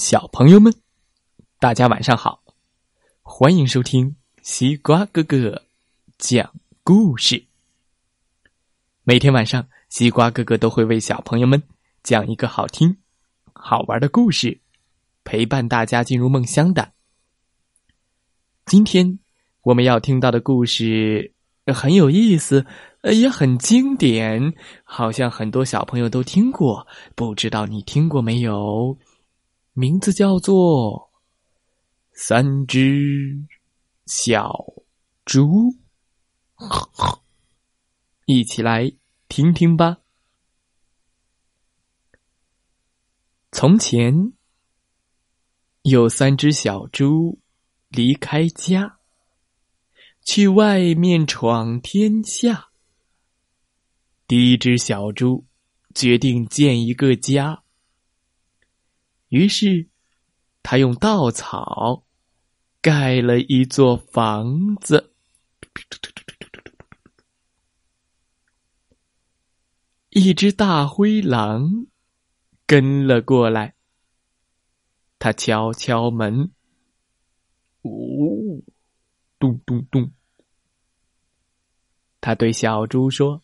[0.00, 0.72] 小朋友们，
[1.58, 2.42] 大家晚上好！
[3.20, 5.60] 欢迎收听西瓜哥哥
[6.16, 7.44] 讲故事。
[9.04, 11.62] 每天晚上，西瓜哥哥都会为小朋友们
[12.02, 12.96] 讲一个好听、
[13.52, 14.58] 好玩的故事，
[15.22, 16.92] 陪伴大家进入梦乡的。
[18.64, 19.18] 今天
[19.60, 21.34] 我们要听到的故事
[21.66, 22.64] 很有意思，
[23.02, 28.96] 也很经典，好像很多小朋友都听过，不知道你听过没有？
[29.72, 30.98] 名字叫做
[32.12, 33.46] 《三只
[34.04, 34.52] 小
[35.24, 35.72] 猪》，
[38.26, 38.92] 一起来
[39.28, 39.98] 听听吧。
[43.52, 44.32] 从前
[45.82, 47.38] 有三只小猪
[47.88, 48.98] 离开家，
[50.22, 52.70] 去外面闯天下。
[54.26, 55.46] 第一只小猪
[55.94, 57.59] 决定建一个家。
[59.30, 59.88] 于是，
[60.62, 62.04] 他用稻草
[62.80, 65.14] 盖了一座房子。
[70.08, 71.86] 一只大灰狼
[72.66, 73.76] 跟了过来，
[75.20, 76.50] 他敲敲门，
[77.82, 78.64] 呜，
[79.38, 80.12] 咚咚咚。
[82.20, 83.40] 他对小猪说：“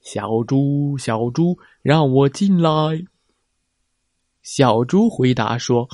[0.00, 3.04] 小猪，小猪，让我进来。”
[4.42, 5.88] 小猪回答说：“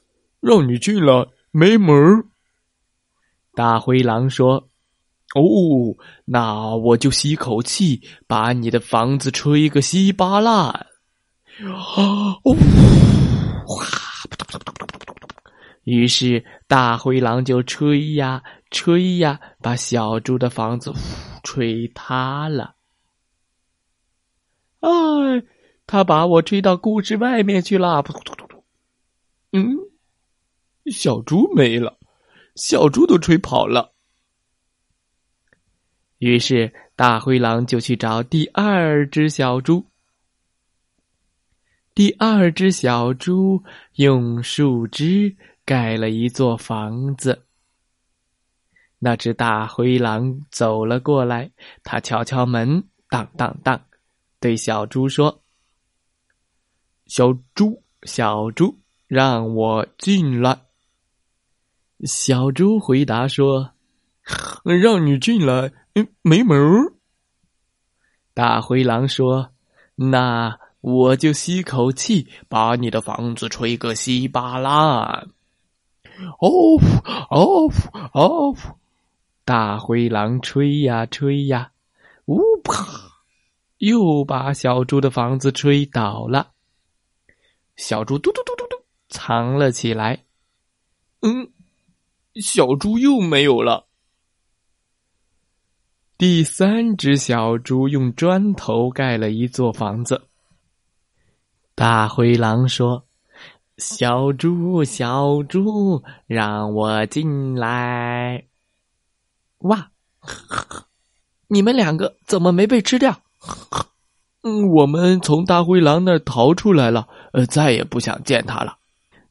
[0.40, 2.24] 让你进来没门儿。”
[3.54, 4.68] 大灰狼说
[5.34, 10.68] ：“哦，那我就吸口气，把你的房子吹个稀巴烂。”
[11.62, 12.34] 啊！
[13.66, 13.86] 哗！
[15.84, 20.92] 于是大灰狼就吹呀吹呀，把小猪的房子
[21.42, 22.74] 吹塌了。
[24.80, 24.90] 哎！
[25.86, 28.02] 他把我吹到故事外面去了。
[29.52, 29.76] 嗯，
[30.86, 31.98] 小猪没了，
[32.56, 33.92] 小猪都吹跑了。
[36.18, 39.86] 于是大灰狼就去找第二只小猪。
[41.94, 43.62] 第二只小猪
[43.94, 47.46] 用树枝盖了一座房子。
[48.98, 51.52] 那只大灰狼走了过来，
[51.84, 53.80] 他敲敲门，当当当，
[54.40, 55.43] 对小猪说。
[57.06, 60.60] 小猪，小猪，让我进来。
[62.04, 63.72] 小猪回答说
[64.64, 65.72] ：“让你进来，
[66.22, 66.92] 没门儿。”
[68.34, 69.50] 大灰狼说
[69.94, 75.28] ：“那我就吸口气，把你的房子吹个稀巴烂。”
[76.40, 76.48] 哦
[77.30, 77.70] 哦
[78.12, 78.56] 哦！
[79.44, 81.72] 大灰狼吹呀吹呀，
[82.26, 82.86] 呜啪，
[83.78, 86.53] 又把小猪的房子吹倒了。
[87.76, 88.76] 小猪嘟嘟嘟嘟嘟
[89.08, 90.24] 藏了起来。
[91.20, 91.50] 嗯，
[92.40, 93.86] 小猪又没有了。
[96.16, 100.28] 第三只小猪用砖头盖了一座房子。
[101.74, 103.04] 大灰狼说
[103.78, 108.46] ：“小猪，小猪，让我进来。”
[109.58, 109.90] 哇，
[111.48, 113.22] 你们两个怎么没被吃掉？
[114.42, 117.08] 嗯，我们从大灰狼那儿逃出来了。
[117.34, 118.78] 呃，再也不想见他了。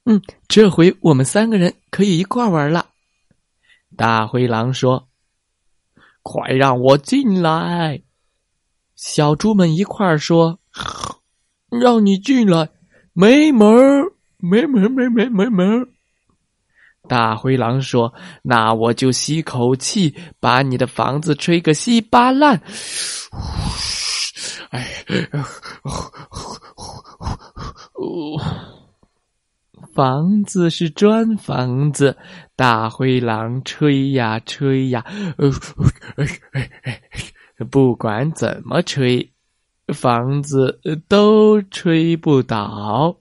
[0.03, 2.87] 嗯，这回我们三个人可以一块玩了。
[3.95, 5.07] 大灰狼说
[6.21, 8.01] ：“快让我进来！”
[8.97, 10.59] 小猪们一块说
[11.71, 12.71] ：“让你进来，
[13.13, 15.87] 没门儿，没门，没没没门。”
[17.07, 18.13] 大灰狼说
[18.43, 22.61] ：“那我就吸口气，把你的房子吹个稀巴烂。
[24.71, 24.89] ”哎。
[29.93, 32.17] 房子是砖房子，
[32.55, 35.05] 大灰狼吹呀吹呀，
[37.69, 39.33] 不管怎么吹，
[39.93, 43.17] 房子都吹不倒。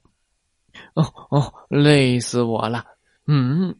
[0.94, 2.84] 哦哦，累死我了！
[3.26, 3.74] 嗯，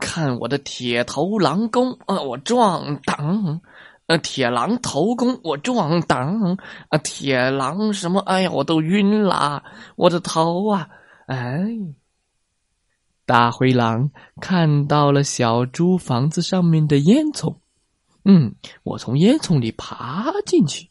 [0.00, 3.60] 看我的铁头狼弓啊，我撞挡。
[4.06, 6.56] 呃，铁狼头功，我撞挡
[6.90, 6.98] 啊！
[6.98, 8.20] 铁狼什么？
[8.20, 9.64] 哎呀，我都晕了，
[9.96, 10.88] 我的头啊！
[11.26, 11.66] 哎，
[13.24, 14.08] 大灰狼
[14.40, 17.56] 看到了小猪房子上面的烟囱，
[18.24, 18.54] 嗯，
[18.84, 20.88] 我从烟囱里爬进去。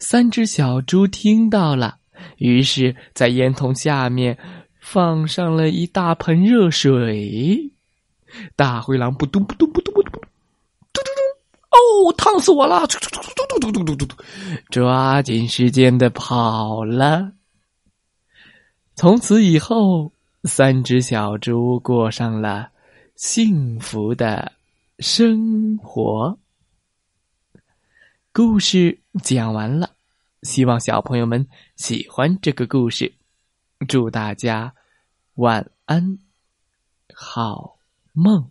[0.00, 1.98] 三只小猪听到了，
[2.38, 4.36] 于是，在烟囱下面
[4.80, 7.72] 放上了一大盆热水。
[8.56, 10.07] 大灰狼扑通扑通扑通扑通。
[11.78, 12.84] 哦，烫死我了！
[12.88, 14.16] 嘟嘟嘟嘟嘟嘟嘟嘟，
[14.70, 17.30] 抓紧时间的跑了。
[18.96, 22.68] 从此以后，三只小猪过上了
[23.14, 24.50] 幸福的
[24.98, 26.36] 生活。
[28.32, 29.90] 故事讲完了，
[30.42, 31.46] 希望小朋友们
[31.76, 33.12] 喜欢这个故事。
[33.86, 34.74] 祝大家
[35.34, 36.18] 晚安，
[37.14, 37.78] 好
[38.12, 38.50] 梦。